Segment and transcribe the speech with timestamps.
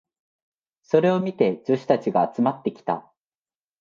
[0.81, 3.11] それを見て女子たちが集まってきた。